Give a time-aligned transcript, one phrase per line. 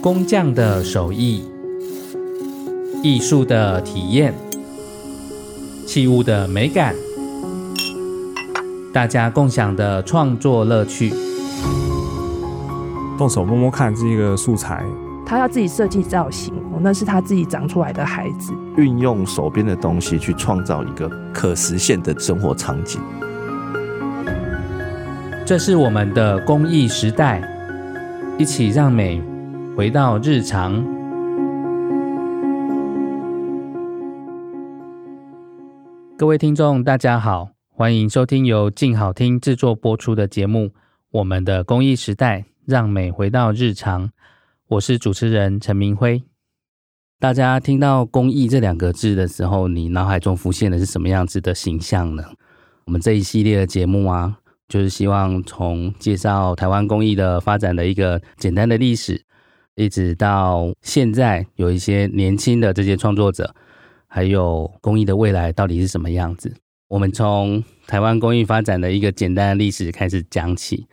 [0.00, 1.44] 工匠的手艺，
[3.02, 4.32] 艺术的体验，
[5.86, 6.94] 器物的美感，
[8.90, 11.12] 大家共享的创作乐趣。
[13.18, 14.82] 动手摸摸看这个素材，
[15.26, 18.54] 他要自己设计造型，那是他自己长出来的孩子。
[18.78, 22.98] 运用手边的东西去创造一个可实现的生活场景。
[25.46, 27.40] 这是我们的公益时代，
[28.36, 29.22] 一起让美
[29.76, 30.84] 回到日常。
[36.18, 40.64] 各位听众，大家好，欢迎收听由静好听制作播出的节目
[41.12, 44.10] 《我们的公益时代》，让美回到日常。
[44.66, 46.24] 我是主持人陈明辉。
[47.20, 52.24] 大家听到“公益”这两个字的时候，你脑海中浮现的是什么样子的形象呢？
[52.86, 54.38] 我们这一系列的节目啊。
[54.68, 59.22] 就是希望从介绍台湾工艺的发展的一个简单的历史，
[59.74, 63.54] 一直到现在有一些年轻的这些创作者，
[64.08, 66.54] 还有工艺的未来到底是什么样子。
[66.88, 70.86] 我们从台湾工艺发展的一个简单的历史开始讲起。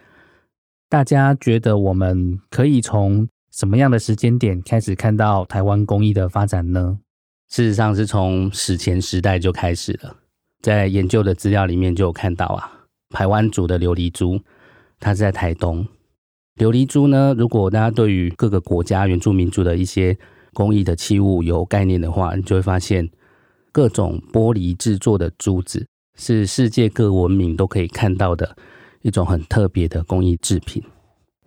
[0.89, 6.99] 大家觉得我们可以从什么样的时间点开始看到台湾工艺的发展呢？
[7.49, 10.15] 事实上是从史前时代就开始了，
[10.61, 12.82] 在研究的资料里面就有看到啊。
[13.13, 14.41] 排湾族的琉璃珠，
[14.99, 15.87] 它是在台东。
[16.57, 20.17] 琉璃珠呢，如果大家对于各个国家原住民族的一些
[20.53, 23.09] 工艺的器物有概念的话，你就会发现
[23.71, 28.55] 各种玻璃制作的珠子是世界各文明都可以看到的
[29.01, 30.83] 一种很特别的工艺制品。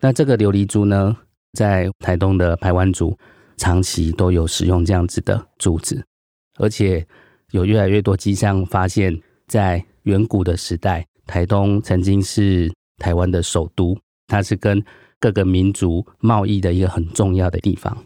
[0.01, 1.17] 那这个琉璃珠呢，
[1.53, 3.17] 在台东的排湾族
[3.57, 6.05] 长期都有使用这样子的珠子，
[6.59, 7.07] 而且
[7.53, 11.07] 有越来越多迹象发现，在远古的时代。
[11.27, 14.83] 台东曾经是台湾的首都，它是跟
[15.19, 17.97] 各个民族贸易的一个很重要的地方。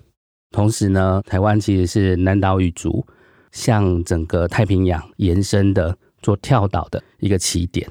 [0.51, 3.07] 同时呢，台湾其实是南岛语族
[3.53, 7.89] 向整个太平洋延伸的做跳岛的一个起点，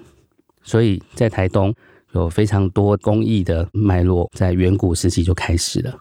[0.62, 1.74] 所以在台东
[2.14, 5.98] 有非常多工艺的脉络，在远古时期就开始了。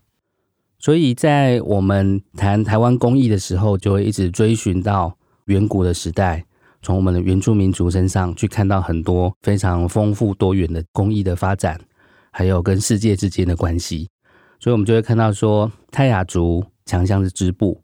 [0.78, 5.16] 所以在我们谈台湾工艺的时候，就会一直追寻到
[5.46, 6.44] 远古的时代。
[6.82, 11.80] 从我们的原住民族身上去看到很多非常丰富多元的工艺的发展，
[12.30, 14.08] 还有跟世界之间的关系，
[14.60, 17.82] 所以我们就会看到说，泰雅族强项是织布，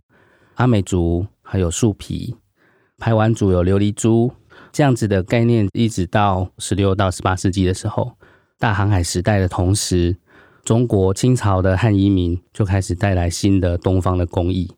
[0.55, 2.37] 阿美族还有树皮，
[2.99, 4.33] 排湾族有琉璃珠
[4.73, 8.13] 这样子的概念，一直到十六到十八世纪的时候，
[8.59, 10.17] 大航海时代的同时，
[10.65, 14.71] 中国清朝的汉移民就开始带来新的东方的工艺，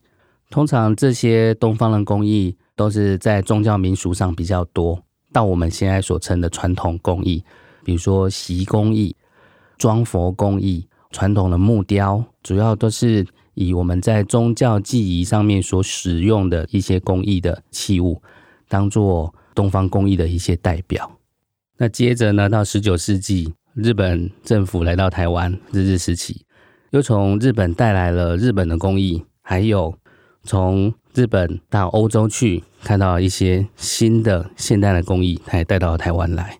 [0.49, 2.57] 通常这些东方的工艺。
[2.77, 5.03] 都是在宗教民俗上比较多，
[5.33, 7.43] 到我们现在所称的传统工艺，
[7.83, 9.15] 比如说锡工艺、
[9.79, 13.25] 装佛工艺、传统的木雕，主要都是
[13.55, 18.21] 以我们在宗教祭仪上面所使用的一些工艺的器物，
[18.69, 21.11] 当做东方工艺的一些代表。
[21.79, 26.43] 那接着呢，到十九世纪，日本政府来到台湾，日治时期，
[26.91, 29.95] 又从日本带来了日本的工艺，还有
[30.47, 36.59] 从日本到欧洲去，看到一些新的现代的工艺，它也带到了台湾来。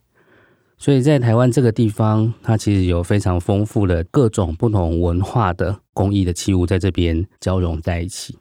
[0.77, 8.37] 所以在台湾这个地方，它其实有非常丰富的各种不同文化的工艺的器物在这边交融在一起。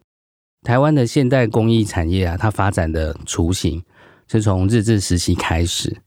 [0.62, 3.80] 台湾的现代工艺产业啊，它发展的雏形
[4.26, 5.98] 是从日治时期开始。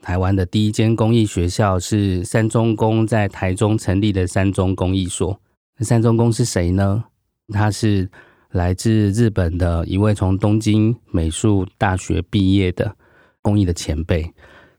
[0.00, 5.40] 台湾的第一间工艺学校是三中公在台中成立的三中工艺所。
[5.76, 7.06] 那三中公是谁呢？
[7.48, 8.08] 他是。
[8.56, 12.96] 来自日本的一位从东京美术大学毕业的
[13.42, 14.32] 工艺的前辈，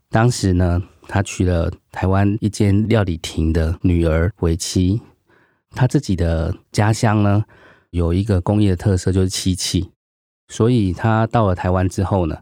[0.10, 5.00] 当时呢，他娶了台湾一间料理亭的女儿为妻。
[5.76, 7.46] 他自己的家乡呢，
[7.92, 9.92] 有一个工艺的特色就是漆器，
[10.48, 12.36] 所以他到了台湾之后呢，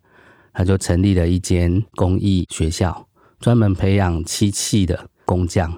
[0.53, 3.05] 他就成立了一间工艺学校，
[3.41, 5.77] 专门培养漆器的工匠，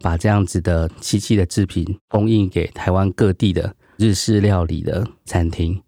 [0.00, 3.76] 把这样子的漆器的制品供应给台湾各地的。
[3.98, 5.80] 日式料理的餐厅，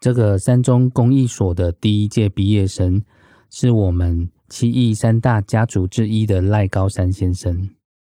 [0.00, 3.02] 这个三中工艺所的第一届毕业生
[3.50, 7.68] 是我们七义三大家族之一的赖高山先生。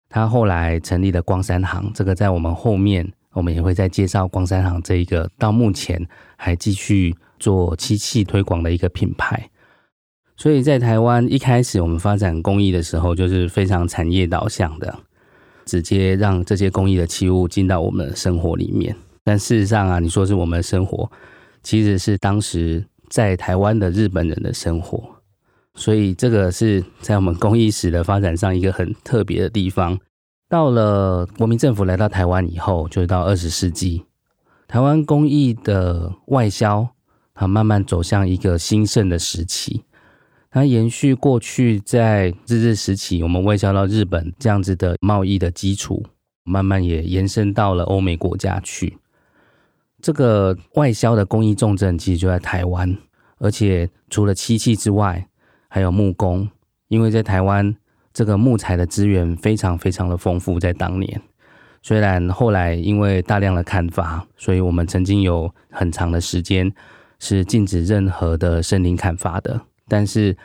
[0.08, 6.08] 他后来成立了光山行，这个在我们后面我们也会再介绍光山行这一个到目前
[6.38, 9.50] 还继续做漆器推广的一个品牌。
[10.38, 15.00] 所以在台湾一开始我们发展工艺的时候，就是非常产业导向的，
[15.66, 18.96] 直接让这些工艺的器物进到我们的生活里面。
[19.24, 21.10] 但事实上啊，你说是我们的生活，
[21.62, 25.02] 其实是当时在台湾的日本人的生活，
[25.76, 29.98] 所以这个是在我们工艺史的发展上一个很特别的地方。
[30.50, 34.04] 到了国民政府来到台湾以后，就是到二十世纪，
[34.68, 36.90] 台湾工艺的外销，
[37.34, 39.84] 它慢慢走向一个兴盛的时期。
[40.52, 46.06] 它延续过去在日治时期，我们外销到日本这样子的贸易的基础，
[46.44, 48.98] 慢慢也延伸到了欧美国家去。
[50.04, 52.94] 这个外销的工艺重镇其实就在台湾，
[53.38, 55.30] 而且除了漆器之外，
[55.70, 56.50] 还有木工，
[56.90, 57.74] 因为在台湾
[58.14, 61.22] 这个木材的资源非常非常的丰富，在当年，
[61.82, 66.70] 虽然后来因为大量的砍伐，所以我们曾经有很长的时间
[67.20, 69.62] 是禁止任何的森林砍伐的。
[69.88, 70.36] 但是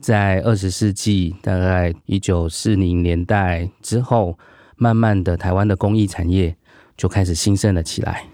[0.00, 4.36] 在二十世纪，大概一九四零年代之后，
[4.74, 6.56] 慢慢的台湾的工艺产业
[6.96, 8.24] 就开始兴盛了起来。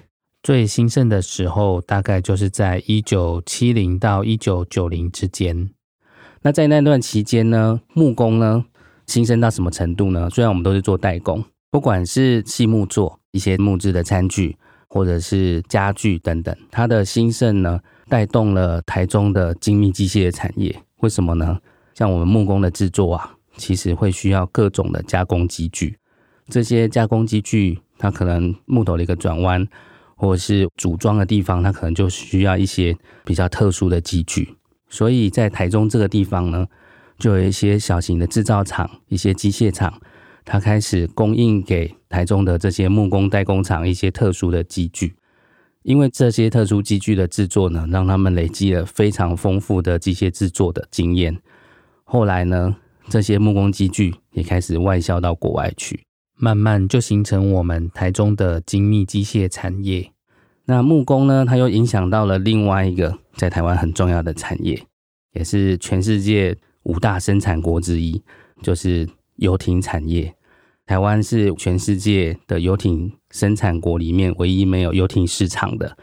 [0.43, 5.71] 最兴盛的时候，大概就是在一九七零到一九九零之间。
[6.41, 8.65] 那在那段期间呢，木工呢
[9.07, 10.31] 兴盛到什么程度呢？
[10.31, 14.57] 虽然我们都是做代工，不管是细木作一些木质的餐具，
[14.89, 17.79] 或者是家具等等，它的兴盛呢，
[18.09, 21.59] 带动了台中的精密机械的产业，为什么呢？
[21.93, 25.99] 像我们木工的制作啊，其实会需要各种的加工机具。
[26.49, 29.69] 这些加工机具，它可能木头的一个转弯，
[30.21, 32.95] 或者是组装的地方，它可能就需要一些
[33.25, 34.55] 比较特殊的机具。
[34.91, 36.67] 所以在台中这个地方呢，
[37.19, 39.99] 就有一些小型的制造厂、一些机械厂，
[40.45, 45.15] 它开始供应给台中的这些木工代工厂一些特殊的机具。
[45.85, 51.41] 因为这些特殊机具的制作呢，让他们累积了非常丰富的机械制作的经验。
[52.05, 52.77] 后来呢，
[53.09, 56.05] 这些木工机具也开始外销到国外去，
[56.41, 60.11] 慢慢就形成我们台中的精密机械产业。
[60.65, 64.83] 那木工呢，它又影响到了另外一个在台湾很重要的产业，
[65.35, 68.23] 也是全世界五大生产国之一，
[68.63, 69.07] 就是
[69.37, 70.35] 游艇产业。
[70.87, 75.97] 台湾是全世界的游艇生产国里面唯一没有游艇市场的，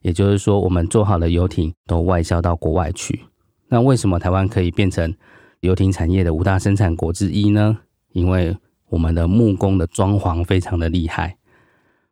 [0.00, 3.20] 也就是说，我们做好的游艇都外销到国外去。
[3.68, 5.14] 那为什么台湾可以变成
[5.60, 7.78] 游艇产业的五大生产国之一呢？
[8.12, 8.56] 因为
[8.92, 11.36] 我们的木工的装潢非常的厉害，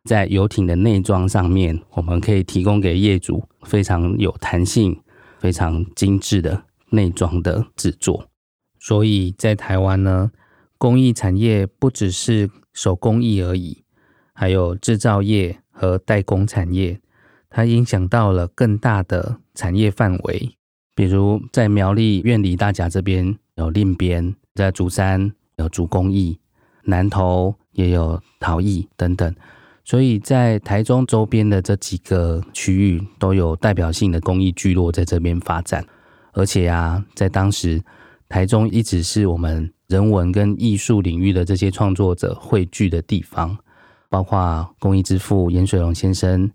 [0.03, 4.99] 在游艇的内装上面，我们可以提供给业主非常有弹性、
[5.39, 8.27] 非常精致的内装的制作。
[8.79, 10.31] 所以在台湾呢。
[10.81, 13.83] 工艺产业不只是手工艺而已，
[14.33, 16.99] 还有制造业和代工产业，
[17.51, 20.57] 它影响到了更大的产业范围。
[20.95, 26.39] 比如在苗栗苑里大甲这边有蔺编，在竹山有竹工艺，
[26.83, 29.35] 南投也有陶艺等等。
[29.83, 35.85] 所以在台中周边的这几个区域都有代表性的工艺聚落在这边发展。
[36.33, 37.81] 而且啊，在当时
[38.29, 39.71] 台中一直是我们。
[39.87, 43.57] 人文跟艺术领域的这些创作者汇聚的地方，
[44.07, 46.49] 包括工艺之父颜水龙先生、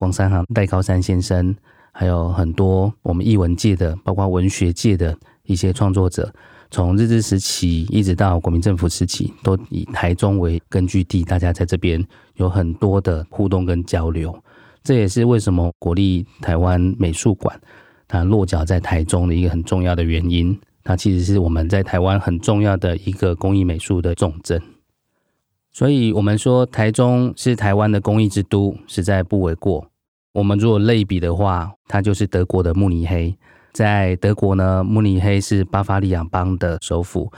[0.00, 1.54] 黄山行戴高山先生，
[1.92, 6.34] 还有很多我们艺文界的，包括文学界的一些创作者，
[6.72, 12.02] 从日治时期一直到国民政府时期，都以台中为根据地，大家在这边
[12.36, 14.34] 有很多的互动跟交流。
[14.82, 17.60] 这也是为什么国立台湾美术馆
[18.08, 20.58] 它落脚在台中的一个很重要的原因。
[20.82, 24.60] 它其实是我们在台湾很重要的一个工艺美术的重镇，
[25.72, 29.86] 所以我们说台中是台湾的工艺之都，实在不为过。
[30.32, 33.36] 我们如果类比的话，它就是德国的慕尼黑。
[33.72, 37.32] 在德国呢，慕尼黑是巴伐利亚邦的首府，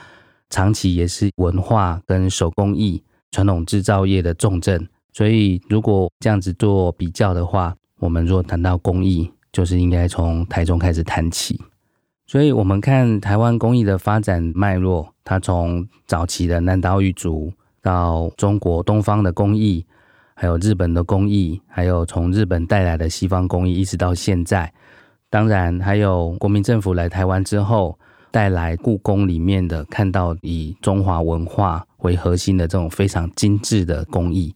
[0.50, 4.88] 长期也是文化跟手工艺、传统制造业的重镇。
[5.12, 11.61] 所以如果这样子做比较的话，我们如果谈到工艺，就是应该从台中开始谈起。
[12.26, 19.85] 所以，我们看台湾工艺的发展脉络，它从早期的南岛语族到中国东方的工艺，
[20.35, 24.73] 还有日本的工艺，还有从日本带来的西方工艺，一直到现在。
[25.35, 27.99] 当然，还有国民政府来台湾之后，
[28.31, 34.55] 带来故宫里面的看到以中华文化为核心的这种非常精致的工艺。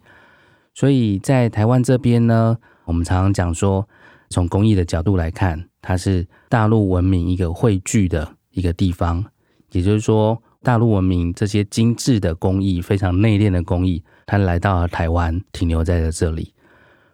[0.74, 3.88] 所以在台湾这边呢，我们常常讲说，
[4.30, 5.64] 从工艺的角度来看。
[5.82, 9.24] 它是大陆文明一个汇聚的一个地方，
[9.72, 16.54] 也就是说，大陆文明这些精致的工艺、非常内敛的工艺，它来到了台湾，停留在了这里。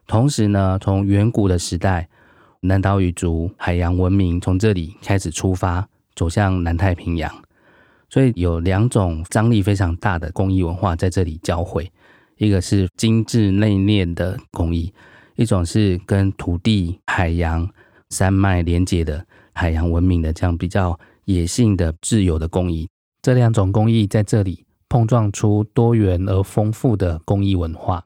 [0.07, 2.11] 同时呢，从远古的时代，
[2.67, 7.33] 南岛语族海洋文明从这里开始出发，走向南太平洋，
[8.09, 11.93] 所以有两种张力非常大的工艺文化在这里交汇，
[12.39, 14.93] 一个是精致内敛的工艺，
[15.37, 17.69] 一种是跟土地、海洋。
[18.11, 22.89] 山脉连接的海洋文明的这样比较野性的自由的工艺，
[23.23, 28.05] 这两种工艺在这里碰撞出多元而丰富的工艺文化。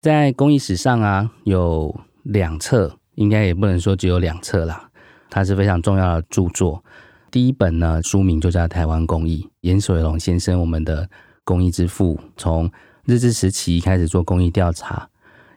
[0.00, 4.90] 在工艺史上啊，有两册，应该也不能说只有两册啦，
[5.30, 6.82] 它是非常重要的著作。
[7.30, 11.08] 第一本呢，书名就叫《台湾工艺》，颜水龙先生，我们的
[11.44, 12.70] 工艺之父，从
[13.04, 15.08] 日治时期开始做工艺调查，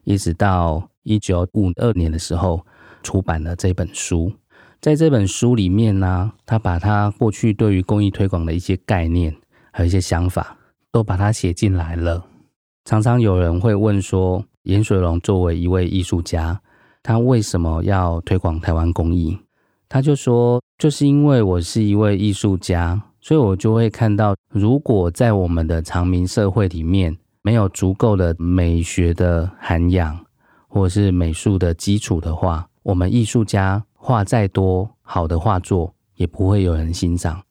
[0.03, 2.65] 一直到一九五二年的时候
[3.03, 4.31] 出版了这本书。
[4.81, 9.35] 在这本书里面呢，他把他过去对于工艺推广的一些概念，
[9.71, 10.57] 还有一些想法，
[10.91, 12.25] 都把它写进来了。
[12.85, 16.61] 常常有人会问说，颜水龙作为一位艺术家，
[17.05, 19.37] 他为什么要推广台湾工艺？
[19.87, 30.19] 他就说，就是因为我是一位艺术家，所以我就会看到，如果在我们的长民社会里面，没有足够的美学的涵养，
[30.67, 33.83] 或者是美术的基础的话，我们艺术家。
[33.93, 37.41] 画再多好的画作，也不会有人欣赏。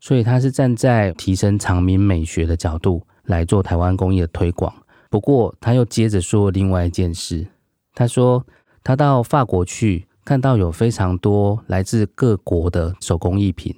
[0.00, 4.74] 所以他是站在提升长民美学的角度来做台湾工艺的推广。
[5.08, 7.46] 不过他又接着说另外一件事，
[7.94, 8.44] 他说
[8.84, 13.74] 他到法国去，看到有非常多来自各国的手工艺品，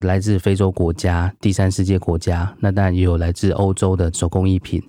[0.00, 4.82] 来自非洲国家、第三世界国家，那当然也有来自欧洲的手工艺品，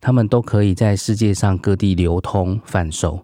[0.00, 3.20] 他们都可以在世界上各地流通贩售。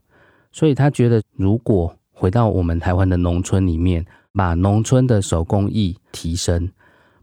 [0.50, 6.68] 所以他觉得如果回到我们台湾的农村里面，把农村的手工艺提升，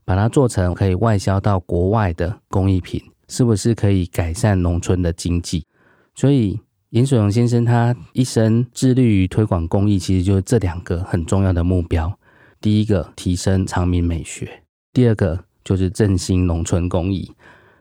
[0.06, 5.66] 把它做成可以外销到国外的工艺品，是不是可以改善农村的经济？
[6.16, 6.60] 所以
[6.92, 12.18] 尹水龙先生他一生致力于推广公益，其实就是这两个很重要的目标：
[12.60, 14.48] 第一个，提升长民美学；
[14.92, 17.32] 第二个，就是振兴农村公益。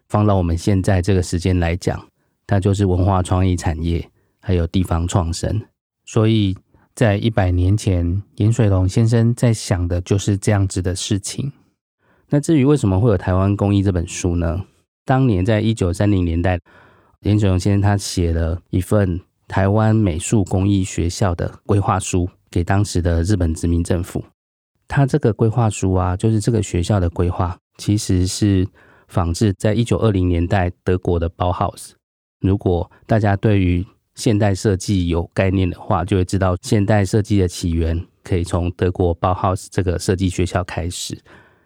[0.08, 2.06] 放到我们现在这个时间来讲，
[2.46, 4.10] 它就是文化创意产业，
[4.40, 5.62] 还有地方创生。
[6.04, 6.56] 所以。
[6.94, 11.52] 在一百年前，尹水龙先生在想的就是这样子的事情。
[12.28, 14.64] 那至于为什么会有《台湾工艺》这本书呢？
[15.04, 16.58] 当年在一九三零年代，
[17.22, 24.24] 颜水龙先生他写了一份台湾美术工艺学校的规划书给当时的日本殖民政府。
[24.86, 28.66] 他这个规划书啊，就是这个学校的规划，其实是
[29.08, 31.94] 仿制在一九二零年代德国的包豪斯。
[32.40, 33.84] 如果大家对于
[34.14, 41.20] 现代设计有概念的话，就会知道现代设计的起源可以从德国包豪斯这个设计学校开始。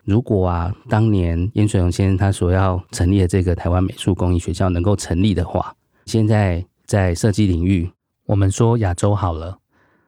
[0.04, 5.74] 如果啊，当年颜水荣先生他所要成立的这个台湾美术工艺学校能够成立的话，
[6.06, 7.90] 现在在设计领域，
[8.26, 9.58] 我们说亚洲好了，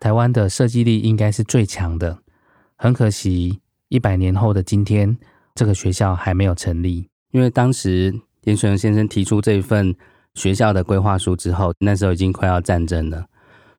[0.00, 2.18] 台湾的设计力应该是最强的。
[2.76, 5.16] 很可惜，一百年后的今天，
[5.54, 9.94] 这个学校还没有成立，因为当时颜水荣先生提出这一份。
[10.34, 13.24] 学校的规划书之后，那时候已经快要战争了。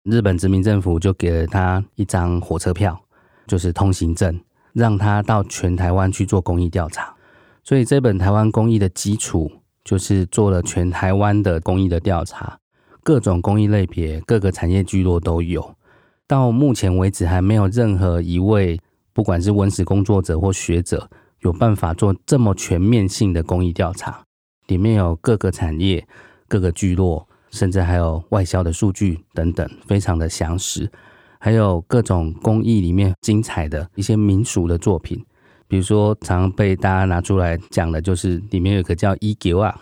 [0.03, 2.97] 日本殖民政府就给了他一张火车票，
[3.45, 4.39] 就是通行证，
[4.75, 7.15] 让他到全台湾去做公益调查。
[7.63, 9.51] 所以这本台湾公益的基础，
[9.83, 12.59] 就是做了全台湾的公益的调查，
[13.01, 15.73] 各种公益类别、各个产业聚落都有。
[16.27, 18.79] 到目前为止，还没有任何一位，
[19.13, 24.23] 不管是文史工作者或学者，有办法做这么全面性的公益调查，
[24.67, 26.07] 里面有各个产业。
[26.47, 30.87] 各个聚落，甚至还有外销的数据等等，非常的详实。
[31.39, 35.23] 还有各种工艺里面精彩的一些民俗的作品，
[35.67, 39.79] 比如说常被大家拿出来讲的，就是里面有一个叫椅脚啊，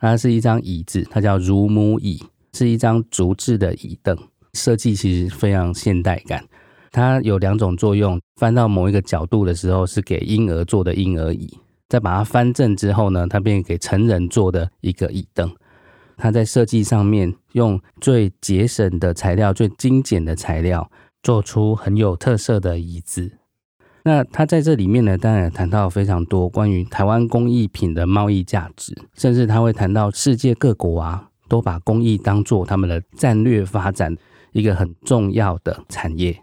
[0.00, 4.16] 它是一张椅子，它叫乳母椅，是一张竹制的椅凳，
[4.52, 6.44] 设计其实非常现代感。
[6.90, 11.52] 它有两种作用，翻到某一个角度的时候是给婴儿坐的婴儿椅，
[11.88, 15.50] 再把它翻正之后呢，它变给成人坐的一个椅凳。
[16.16, 20.90] 他在设计上面用最节省的材料、最精简的材料，
[21.22, 23.38] 做出很有特色的椅子。
[24.04, 34.14] 那他在这里面呢，当然谈到非常多关于台湾工艺品的贸易价值，甚至他会谈到世界各国啊，都把工艺当做他们的战略发展
[34.52, 36.38] 一个很重要的产业。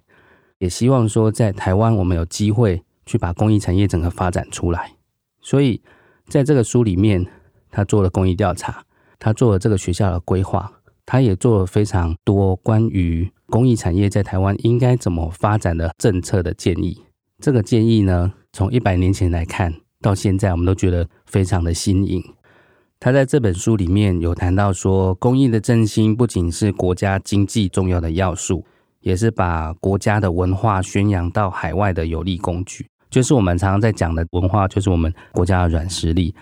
[0.58, 4.94] 也希望说，在台湾我们有机会去把工艺产业整个发展出来。
[5.40, 5.82] 所以
[6.28, 7.26] 在这个书里面，
[7.70, 8.84] 他做了工艺调查。
[9.24, 10.72] 他做了这个学校的规划，
[11.06, 17.00] 他也做了非常多关于工艺产业在台湾应该怎么发展的政策的建议。
[17.40, 22.24] 这个建议呢，从一百年前来看到现在，我们都觉得非常的新颖。
[23.00, 28.66] 他在这本书里面有谈到说，工艺的振兴不仅是国家经济重要的要素，
[29.02, 32.88] 也是把国家的文化宣扬到海外的有力工具。
[33.12, 36.34] 就是我们常常在讲的文化，就是我们国家的软实力。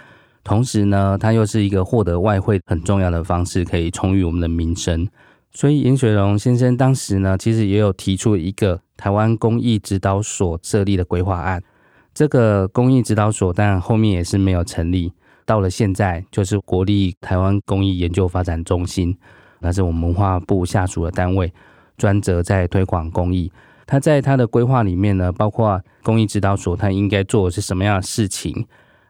[0.50, 5.08] 同时呢，它又是一个获得外汇很重要的方式，可以充裕我们的民生。
[5.52, 11.62] 所以颜水龙先生当时呢，其实也有提出一个台湾工艺指导所设立的规划案。
[12.16, 15.14] 这个工艺指导所，但后面也是没有成立。
[15.46, 19.16] 到了现在，就是国立台湾工艺研究发展中心，
[19.60, 21.54] 那是我们文化部下属的单位，
[21.96, 23.52] 专责在推广工艺。
[23.86, 28.66] 他在他的规划里面呢，包括工艺指导所，他应该做的是什么样的事情，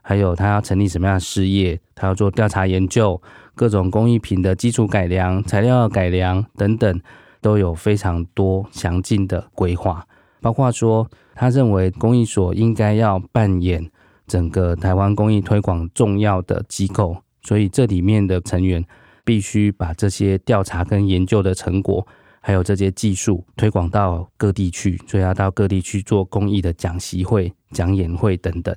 [0.10, 3.22] 还有他要成立什么样的事业，他要做调查研究，
[3.54, 7.00] 各种工艺品的基础改良、材料改良等等，
[7.42, 10.04] 都有非常多详尽的规划。
[10.42, 13.88] 包括说，他认为工艺所应该要扮演
[14.26, 18.84] 整个台湾工艺推广重要的机构，所以这里面的成员
[19.24, 22.08] 必须把这些调查跟研究的成果。
[22.42, 28.76] 还有这些技术推广到各地去，所以要到各地去做工艺的讲习会、讲演会等等。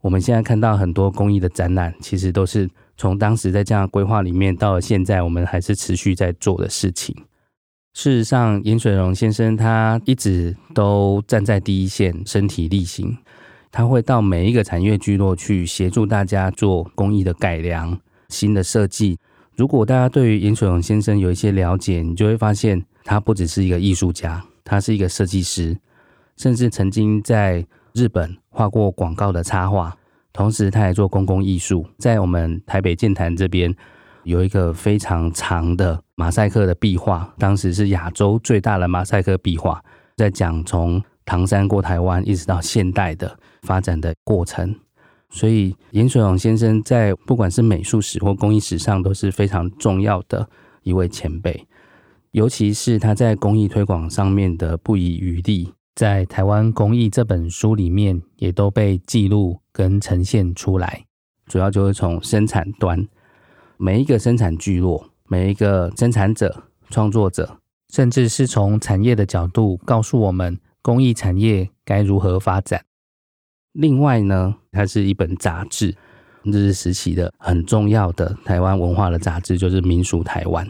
[0.00, 7.14] 我们现在看到很多工艺的展览，其实都是从当时在这样规划里面，到了现在，我们还是持续在做的事情。
[7.92, 13.16] 事实上，严水龙先生他一直都站在第一线，身体力行。
[13.72, 19.18] 他会到每一个产业聚落去协助大家做工艺的改良、新的设计。
[19.56, 22.84] 如果大家对于严水龙先生有一些了解，你就会发现。
[23.02, 25.78] 他不只是一个艺术家，他是一个设计师，
[26.36, 29.96] 甚至曾经在日本画过广告的插画。
[30.32, 33.74] 同时，他也做公共艺术，在我们台北剑潭这边
[34.22, 39.82] 有一个非常长的马赛克的壁画，当时是亚洲最大的马赛克壁画，
[40.16, 44.74] 在讲从唐山过台湾一直到现代的发展的过程。
[45.30, 50.48] 所以，颜水龙先生在不管是美术史或工艺史上都是非常重要的
[50.82, 51.66] 一位前辈。
[52.30, 61.04] 尤其是他在工艺推广上面的不遗余力，在《台湾工艺》这本书里面也都被记录跟呈现出来。
[61.46, 63.06] 主要就是从生产端，
[63.76, 67.58] 每一个生产聚落，每一个生产者、创作者，
[67.92, 72.84] 甚至是从产业的角度，告诉我们工艺产业该如何发展。
[73.72, 75.94] 另外呢，它是一本杂志，
[76.44, 80.66] 日治时期的很重要的台湾文化的杂志，就是《民俗台湾》。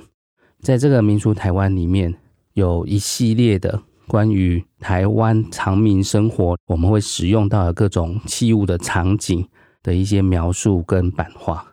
[0.60, 2.14] 在这个《民俗台湾》里面，
[2.54, 9.48] 有一系列的关于台湾常民生活，我们会使用到的各种器物的场景
[9.84, 11.64] 的一些描述跟版画。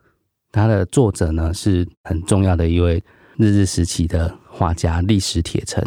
[0.51, 3.03] 它的作者呢，是很重要的一位
[3.37, 5.83] 日治时期的画家历史铁城。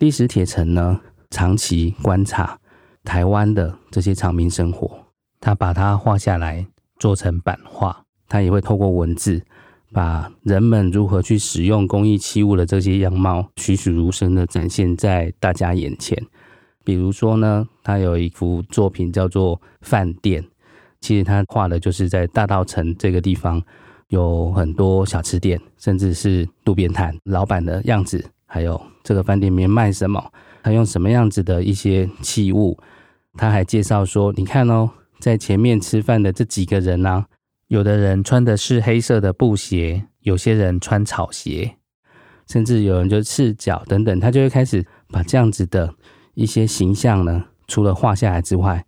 [0.00, 2.58] 历史铁城呢，长期观察
[3.04, 4.90] 台湾的这些常民生活，
[5.38, 6.66] 他把它画下来
[6.98, 9.40] 做成版画，他也会透过文字。
[9.92, 16.16] 把人们如何去使用工艺器物的这些样貌，栩栩如生的展现在大家眼前。
[16.84, 20.42] 比如说呢，他有一幅作品叫做《饭店》，
[21.00, 23.62] 其实他画的就是在大稻城这个地方
[24.08, 32.78] 有很多小吃店，甚至是路边摊老板的样子，还有这个饭店里面卖什么，他用什么样子的一些器物。
[33.34, 37.26] 他还介绍说，你看哦，在前面吃饭的这几个人呢、
[37.70, 41.76] 有的人穿的是黑色的布鞋，有些人穿草鞋，
[42.48, 45.94] 甚至有人就赤脚等等，他就会开始把这样子的
[46.34, 48.84] 一些形象呢，除了画下来之外，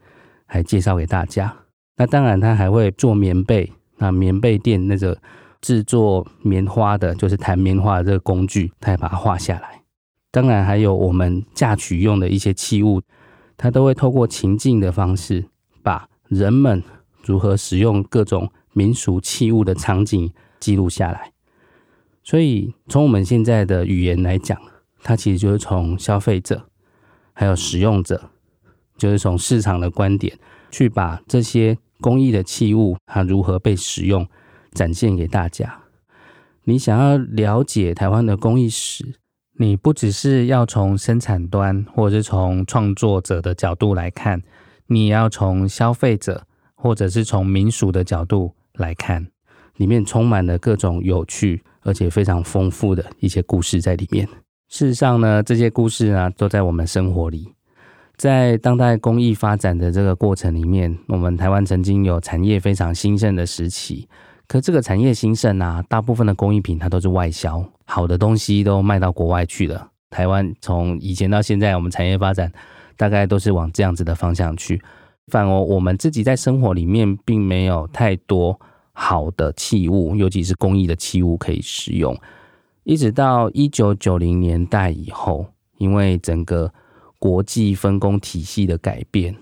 [0.47, 1.57] 还介绍给大家。
[1.97, 5.17] 那当然，他还会做棉被，那棉被店那个
[5.61, 9.83] 制作棉花的，就是弹棉花的这个工具，他也把它画下来。
[10.33, 13.01] 当然，还有我们嫁娶用的一些器物，
[13.57, 15.45] 他都会透过情境的方式，
[15.85, 16.83] 把人们
[17.23, 18.51] 如何使用各种。
[18.73, 21.33] 民俗器物的场景记录下来，
[22.23, 24.59] 所以从我们现在的语言来讲，
[25.03, 26.69] 它其实就是从消费者
[27.33, 28.31] 还有使用者，
[28.97, 30.39] 就是从市场的观点
[30.71, 34.27] 去把这些工艺的器物它如何被使用
[34.73, 35.81] 展现给大家。
[36.65, 39.15] 你想要了解台湾的工艺史，
[39.59, 44.41] 你不只是要从生产端或者是从创作者的角度来看，
[44.87, 48.55] 你也要从消费者或者是从民俗的角度。
[48.75, 49.27] 来看，
[49.77, 54.27] 里面充满了各种有趣而且非常丰富的一些故事在里面。
[54.69, 57.53] 事实上呢，这些故事呢，都在我们生活里。
[58.17, 64.09] 在当代工艺发展的这个过程里面，我们台湾曾经有产业非常兴盛的时期。
[64.47, 69.89] 可这个产业兴盛啊，大部分的工艺品它都是外销，好的东西都卖到国外去了。
[70.11, 72.53] 台湾从以前到现在，我们产业发展
[72.97, 74.81] 大概都是往这样子的方向去。
[75.29, 78.59] 反而我们自己在生活里面并没有太多
[78.93, 82.19] 好的器物，尤其是工艺的器物可以使用。
[82.85, 85.47] 一直到一九九零年代以后，
[85.79, 86.73] 因为整个
[87.19, 89.37] 国际分工体系的改变，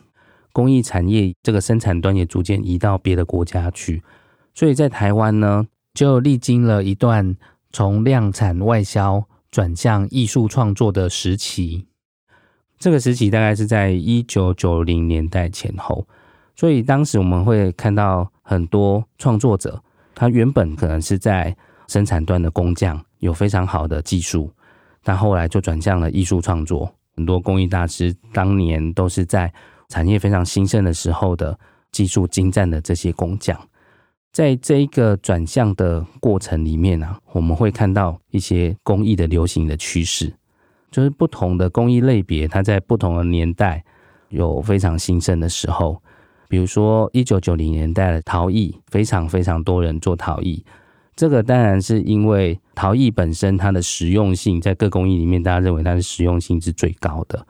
[0.52, 4.02] 工艺产业这个生产端也逐渐移到别的国家去，
[4.54, 7.34] 所以在台湾呢，就历经了一段
[7.72, 11.86] 从量产外销转向艺术创作的时期。
[12.80, 16.06] 这个时期大概是在一九九零年代前后，
[16.56, 19.80] 所以当时我们会看到很多创作者，
[20.14, 21.54] 他原本可能是在
[21.88, 24.50] 生产端的工匠，有非常好的技术，
[25.04, 26.90] 但后来就转向了艺术创作。
[27.14, 29.52] 很多工艺大师当年都是在
[29.90, 31.58] 产业非常兴盛的时候的
[31.92, 33.60] 技术精湛的这些工匠。
[34.32, 40.32] 在这一个转向的过程里面啊，我们会看到一些工艺的流行的趋势，
[40.90, 43.84] 就是不同的工艺类别，它在不同的年代
[44.28, 46.02] 有非常兴盛的时候。
[46.48, 50.64] 比如说一九九零年代的陶艺，非常非常多人做陶艺，
[51.14, 57.46] 这个当然是因为陶艺本身它的实用性，在各工艺里面，大家认为它的实用性是最高的，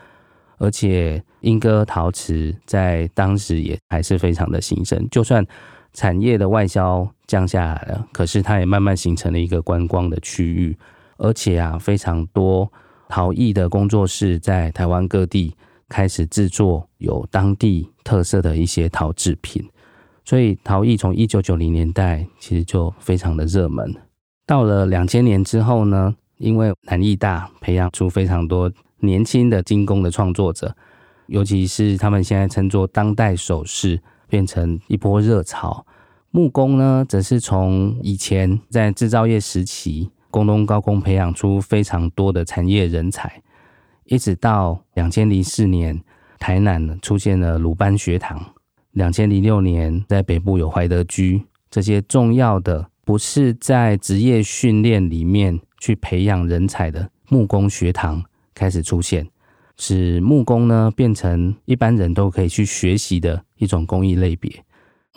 [0.59, 5.47] 而且莺歌陶瓷在当时也还是非常的兴盛，就算。
[5.93, 10.79] 产业的外销降下来了，可是它也慢慢形成了一个观光的区域，
[11.17, 12.71] 而且啊，非常多
[13.11, 15.55] 陶艺的工作室在台湾各地
[15.89, 19.69] 开始制作有当地特色的一些陶制品，
[20.25, 23.93] 所以陶艺从一九九零年代其实就非常的热门。
[24.47, 28.71] 到了两千年之后呢，因为南艺大培养出非常多
[29.01, 30.77] 年轻的金工的创作者，
[31.27, 34.01] 尤其是他们现在称作当代首饰。
[34.31, 35.85] 变成一波热潮。
[36.31, 43.43] 木工呢，则是从以前在制造业时期，工东高工培养出非常多的产业人才，
[44.05, 46.01] 一直到两千零四年，
[46.39, 48.55] 台南出现了鲁班学堂，
[48.93, 59.29] 两千零六年在北部有怀德居，这些重要的不是在职业训练里面去培养人才的木工学堂开始出现。
[59.77, 64.63] 使木工呢变成一般人都可以去学习的一种工艺类别。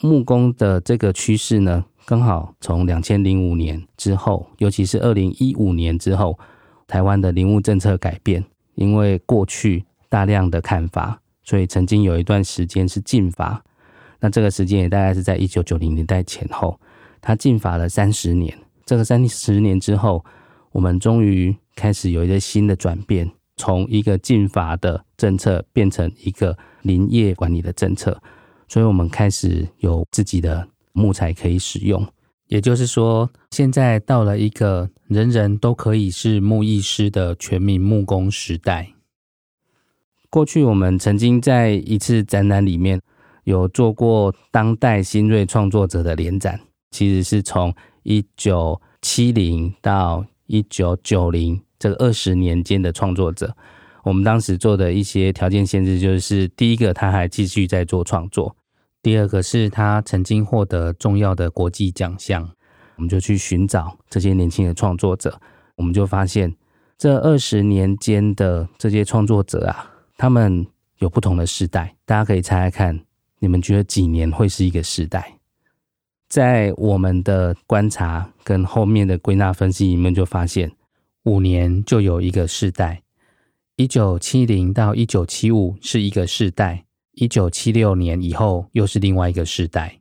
[0.02, 6.38] 木工的这个趋势呢，刚好从两千零五年之后，尤其是二零一五年之后，
[6.88, 8.44] 台湾的林务政策改变，
[8.76, 13.64] 因为过去大量的砍伐，所以曾经有一段时间是禁伐。
[14.20, 16.80] 那这个时间也大概是在一九九零年代前后，
[17.22, 18.58] 它禁伐了三十年。
[18.86, 20.24] 这个三十年之后，
[20.72, 23.32] 我们终于开始有一个新的转变。
[23.56, 28.20] 从一个禁伐的政策变成一个林业管理的政策，
[28.68, 32.06] 所以我们开始有自己的木材可以使用。
[32.48, 38.94] 也就是说，现在到了一个人人都可以是木艺师的全民木工时代。
[40.30, 43.02] 过去我们曾经在一次展览里面
[43.44, 46.60] 有做过当代新锐创作者的联展，
[46.92, 47.74] 其实是从
[48.04, 51.62] 一九七零到一九九零。
[51.80, 53.58] 这二十年间的创作者，
[54.04, 58.56] 我们当时做的一些条件限制，就是第一个他还继续在做创作，
[59.02, 62.50] 第二个是他曾经获得重要的国际奖项，
[62.98, 65.40] 我们就去寻找这些年轻的创作者，
[65.76, 66.54] 我们就发现
[66.98, 70.68] 这二十年间的这些创作者啊，他们
[71.00, 73.00] 有不同的世代，大家可以猜猜看，
[73.40, 75.34] 你们觉得几年会是一个世代？
[76.28, 80.72] 在我们的观察跟后面的归纳分析里面，就发现。
[81.26, 83.03] 五年就有一个世代，
[83.76, 90.00] 一九七零到一九七五是一个世代，一九七六年以后又是另外一个世代，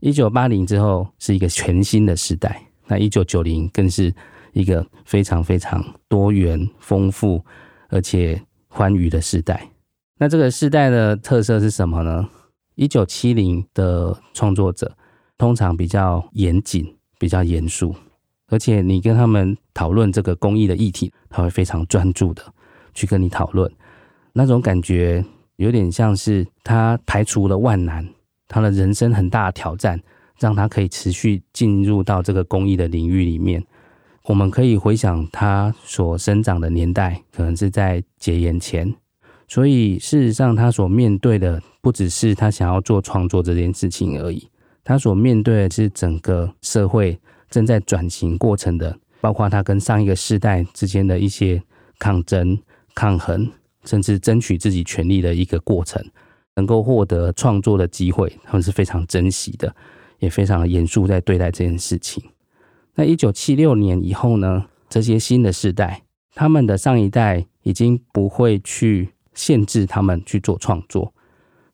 [0.00, 4.14] 一九八零之后是一个全新的时代，那一九九零更是
[4.52, 7.42] 一个非常非常多元、丰富
[7.88, 9.70] 而且欢愉的时代。
[10.18, 12.28] 那这个世代的特色是什么呢？
[12.74, 14.94] 一九七零的创作者
[15.38, 17.96] 通常比较严谨，比较严肃。
[18.48, 22.44] 而且你跟他们讨论这个工艺的议题，他会非常专注的
[22.96, 23.70] 去跟你讨论，
[24.32, 28.04] 那种感觉有点像是他排除了万难，
[28.48, 30.00] 他的人生很大挑战，
[30.40, 33.64] 让他可以持续进入到这个公益的领域里面。
[34.24, 38.92] 我们可以回想他所生长的年代，可能是在解严前，
[39.46, 44.48] 所以事实上他所面对的不只是他想要做创作这件事情而已，
[44.82, 47.20] 他所面对的是整个社会。
[47.48, 51.62] 正在转型过程的，包括他跟上一个世代之间的一些
[51.96, 52.58] 抗争、
[52.96, 53.48] 抗衡，
[53.84, 56.04] 甚至争取自己权利的一个过程，
[56.56, 59.72] 能够获得创作的机会，他们是非常珍惜的，
[60.18, 62.20] 也非常严肃在对待这件事情。
[62.96, 64.66] 那一九七六年以后呢？
[64.88, 71.12] 这些新的世代，他们的上一代已经不会去限制他们去做创作，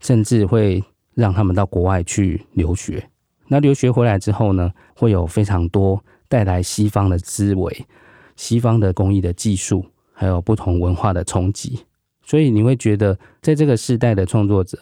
[0.00, 0.82] 甚至会
[1.12, 3.06] 让他们到国外去留学。
[3.48, 7.87] 那留学回来之后呢，会有非常多带来西方的思维、
[8.35, 9.85] 西方的工艺的技术，
[10.22, 11.80] 还有不同文化的冲击。
[12.24, 14.78] 所以你会觉得，在这个世代的创作者，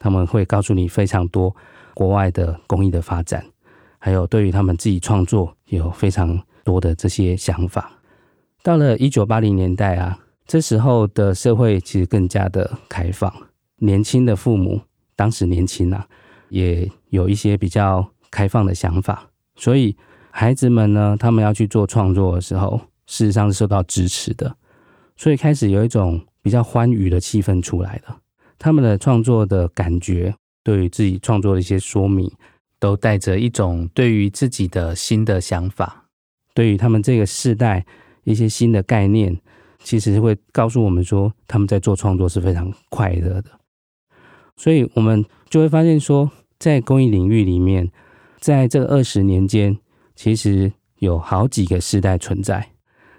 [0.00, 1.54] 他们会告诉你非常多
[1.94, 3.46] 国外的工艺的发展，
[4.00, 7.92] 还有对于他们自己创作有非常多的这些想法。
[8.64, 13.32] 到了一九八零年代啊，这时候的社会其实更加的开放，
[13.76, 14.80] 年轻的父母，
[15.14, 16.04] 当时年轻啊。
[16.48, 19.96] 也有一些比较开放的想法，所以
[20.32, 24.56] 孩子们呢，他们要去做创作的时候，事实上是受到支持的，
[25.20, 28.18] 所以开始有一种比较欢愉的气氛出来了。
[28.58, 32.32] 他们的创作的感觉，对于自己创作的一些说明，
[32.78, 36.06] 都带着一种对于自己的新的想法，
[36.54, 37.84] 对于他们这个世代
[38.24, 39.38] 一些新的概念，
[39.80, 43.50] 其实会告诉我们说，他们在做创作是非常快乐的。
[44.56, 47.90] 所以，我们就会发现说，在公益领域里面，
[48.38, 49.76] 在这二十年间，
[50.16, 52.69] 其实有好几个世代存在。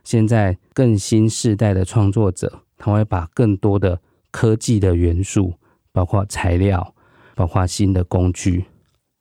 [0.03, 3.99] 现在更新世代的创作者，他会把更多的
[4.31, 5.53] 科技的元素，
[5.91, 6.93] 包括材料，
[7.35, 8.65] 包括新的工具。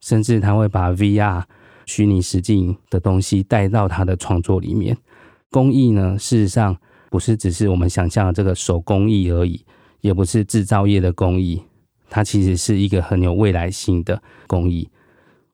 [0.01, 1.43] 甚至他会把 VR
[1.85, 4.97] 虚拟实境的东西带到他的创作里面。
[5.51, 6.75] 工艺呢，事实上
[7.11, 9.63] 不是只是我们想象的这个手工艺而已，
[10.01, 11.63] 也不是制造业的工艺，
[12.09, 14.89] 它其实是一个很有未来性的工艺。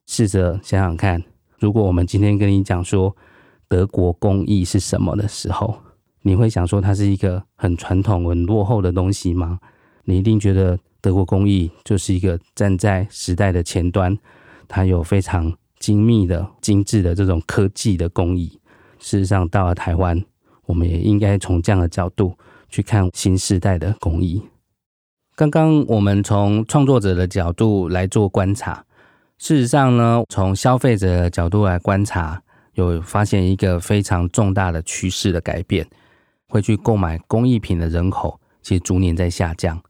[0.07, 1.21] 试着想想看，
[1.59, 3.17] 如果我们今天跟你讲说
[3.69, 5.77] 德国工艺是什么的时候，
[6.23, 9.59] 你会想说它是一个很传统、很落后的东西吗？
[10.05, 14.17] 你一定觉得德国工艺就是一个站在时代的前端。
[14.69, 18.59] 它有非常精密的、精致的这种科技的工艺。
[18.99, 20.21] 事实上，到了台湾，
[20.65, 22.37] 我们也应该从这样的角度
[22.69, 24.43] 去看新时代的工艺。
[25.37, 28.85] 刚刚我们从创作者的角度来做观察，
[29.39, 32.43] 事实上呢，从消费者的角度来观察，
[32.77, 35.89] 有发现一个非常重大的趋势的改变：
[36.49, 39.83] 会去购买工艺品的人口其实逐年在下降，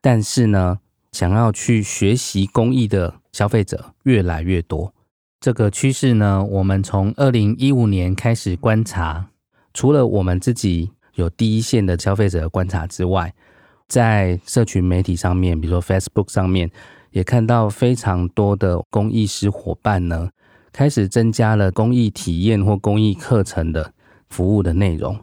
[0.00, 0.78] 但是呢，
[1.12, 4.92] 想要去学习工艺的消费者越来越多，
[5.40, 9.30] 这个趋势呢，我们从二零一五年开始观察，
[9.72, 13.32] 除了我们自己有第一线的消费者的观察之外，
[13.86, 16.70] 在社群媒体上面，比如说 Facebook 上面，
[17.10, 20.28] 也看到非常多的工艺师伙伴呢，
[20.72, 23.92] 开始增加了工艺体验或工艺课程的
[24.28, 25.18] 服务的内容。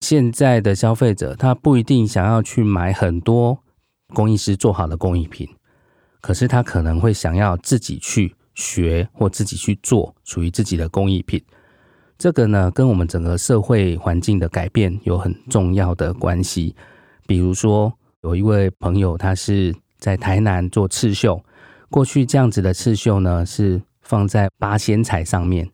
[0.00, 3.58] 现在的消费者他不一定想要去买很多
[4.14, 5.48] 工艺师做好的工艺品。
[6.20, 11.40] 可是他可能会想要自己去学或自己去做属于自己的工艺品，
[12.18, 16.74] 这个呢，跟我们整个社会环境的改变有很重要的关系。
[17.24, 21.40] 比如说，有一位朋友，他是在台南做刺绣，
[21.88, 25.70] 过去这样子的刺绣呢，是放在八仙彩上面，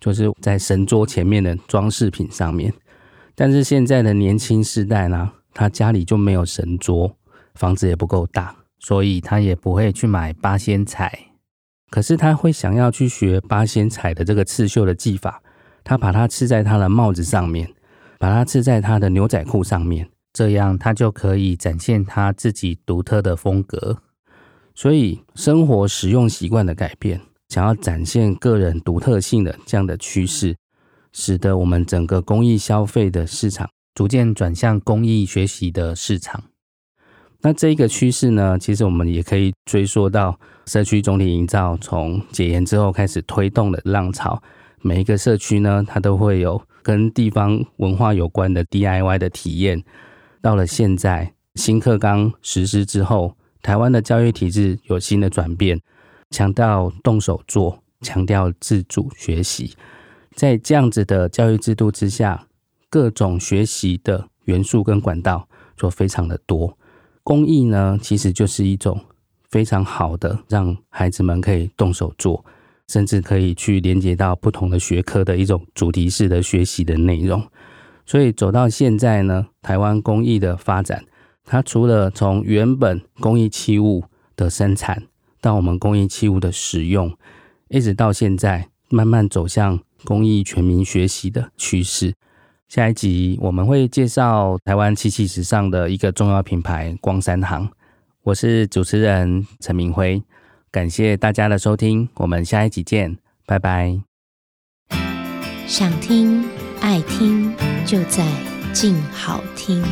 [0.00, 2.72] 就是在神桌前面的装饰品上面。
[3.36, 7.16] 但是现在的年轻世代呢，他家里就没有神桌，
[7.54, 8.56] 房子也不够大。
[8.80, 11.18] 所以他也不会去买八仙彩，
[11.88, 15.42] 可是他会想要去学八仙彩的这个刺绣的技法。
[15.82, 17.72] 他把它刺在他的帽子上面，
[18.18, 24.02] 把它刺在他的牛仔裤上面，这样他就可以展现他自己独特的风格。
[24.74, 27.22] 所以生活使用习惯的改变，
[27.54, 30.56] 想要展现个人独特性的这样的趋势，
[31.12, 36.42] 使得我们整个工艺消费的市场逐渐转向工艺学习的市场。
[37.42, 40.36] 那这一个趋势呢，其实我们也可以追溯到
[40.66, 44.42] 社区总体营造从解严之后开始推动的浪潮。
[44.80, 49.84] 每一个社区呢，它都会有跟地方文化有关的 DIY 的体验。
[50.42, 55.80] 到了现在，新课纲实施之后，台湾的教育体制有新的转变，
[56.34, 59.72] 强调动手做，强调自主学习。
[60.34, 62.48] 在这样子的教育制度之下，
[62.90, 66.76] 各种学习的元素跟管道就非常的多。
[67.22, 69.00] 工艺呢，其实就是一种
[69.48, 72.44] 非常好的让孩子们可以动手做，
[72.88, 77.40] 甚至可以去连接到不同的学科的一种主题式的学习的内容。
[78.04, 81.04] 所以走到现在呢，台湾工艺的发展，
[81.44, 84.02] 它除了从原本工艺器物
[84.34, 85.04] 的生产
[85.44, 87.14] 到我们工艺器物的使用，
[87.68, 92.14] 一直到现在慢慢走向工艺全民学习的趋势。
[92.66, 97.68] 下一集我们会介绍台湾漆器时尚的一个重要品牌光山行。
[98.22, 100.22] 我是主持人陈明辉，
[100.70, 104.00] 感谢大家的收听，我们下一集见，拜拜。
[105.66, 106.42] 想听
[106.80, 107.54] 爱听
[107.84, 108.26] 就在
[108.72, 109.84] 静好听。